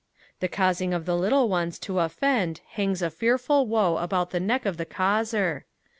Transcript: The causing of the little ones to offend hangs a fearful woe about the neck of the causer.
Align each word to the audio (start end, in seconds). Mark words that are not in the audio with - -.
The 0.39 0.47
causing 0.47 0.95
of 0.95 1.05
the 1.05 1.15
little 1.15 1.47
ones 1.47 1.77
to 1.77 1.99
offend 1.99 2.61
hangs 2.69 3.03
a 3.03 3.11
fearful 3.11 3.67
woe 3.67 3.97
about 3.97 4.31
the 4.31 4.39
neck 4.39 4.65
of 4.65 4.77
the 4.77 4.85
causer. 4.87 5.65